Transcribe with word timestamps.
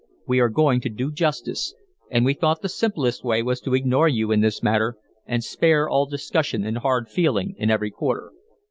We 0.25 0.39
are 0.39 0.49
going 0.49 0.81
to 0.81 0.89
do 0.89 1.11
justice, 1.11 1.75
and 2.09 2.25
we 2.25 2.33
thought 2.33 2.63
the 2.63 2.69
simplest 2.69 3.23
way 3.23 3.43
was 3.43 3.61
to 3.61 3.75
ignore 3.75 4.07
you 4.07 4.31
in 4.31 4.41
this 4.41 4.63
matter 4.63 4.95
and 5.27 5.43
spare 5.43 5.87
all 5.87 6.07
discussion 6.07 6.65
and 6.65 6.79
hard 6.79 7.07
feeling 7.07 7.53
in 7.59 7.69
every 7.69 7.91
quarter." 7.91 8.31